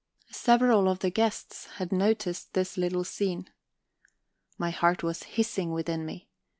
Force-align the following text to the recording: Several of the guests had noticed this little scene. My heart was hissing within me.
Several 0.31 0.89
of 0.89 0.97
the 0.97 1.11
guests 1.11 1.67
had 1.75 1.91
noticed 1.91 2.53
this 2.53 2.75
little 2.75 3.03
scene. 3.03 3.51
My 4.57 4.71
heart 4.71 5.03
was 5.03 5.21
hissing 5.37 5.71
within 5.73 6.07
me. 6.07 6.27